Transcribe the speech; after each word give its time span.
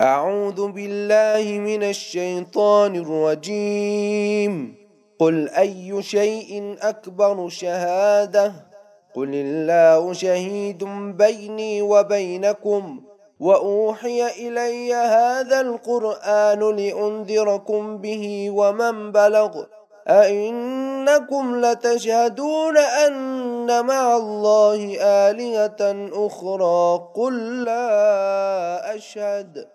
أعوذ 0.00 0.72
بالله 0.72 1.58
من 1.58 1.82
الشيطان 1.82 2.96
الرجيم. 2.96 4.74
قل 5.18 5.48
أي 5.48 6.02
شيء 6.02 6.76
أكبر 6.82 7.48
شهادة؟ 7.48 8.52
قل 9.14 9.30
الله 9.34 10.12
شهيد 10.12 10.84
بيني 11.16 11.82
وبينكم 11.82 13.00
وأوحي 13.40 14.26
إلي 14.48 14.94
هذا 14.94 15.60
القرآن 15.60 16.76
لأنذركم 16.76 17.98
به 17.98 18.50
ومن 18.50 19.12
بلغ. 19.12 19.64
أئنكم 20.08 21.60
لتشهدون 21.60 22.76
أن 22.76 23.86
مع 23.86 24.16
الله 24.16 24.96
آلهة 25.00 26.08
أخرى؟ 26.26 27.08
قل 27.14 27.64
لا 27.64 28.94
أشهد. 28.94 29.74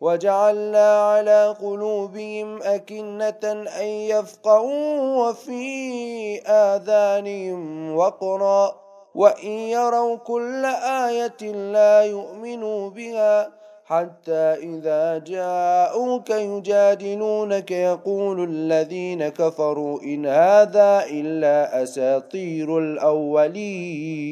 وجعلنا 0.00 1.10
على 1.10 1.56
قلوبهم 1.62 2.62
أكنة 2.62 3.68
أن 3.80 3.86
يفقهوا 3.86 5.28
وفي 5.28 6.40
آذانهم 6.46 7.94
وقرا 7.96 8.80
وإن 9.14 9.48
يروا 9.50 10.16
كل 10.16 10.64
آية 10.84 11.52
لا 11.52 12.02
يؤمنوا 12.02 12.90
بها 12.90 13.50
حتى 13.84 14.54
إذا 14.62 15.18
جاءوك 15.18 16.30
يجادلونك 16.30 17.70
يقول 17.70 18.44
الذين 18.44 19.28
كفروا 19.28 20.02
إن 20.02 20.26
هذا 20.26 21.04
إلا 21.10 21.82
أساطير 21.82 22.78
الأولين 22.78 24.30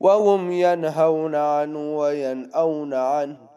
وهم 0.00 0.52
ينهون 0.52 1.34
عنه 1.34 1.98
وينأون 1.98 2.94
عنه 2.94 3.53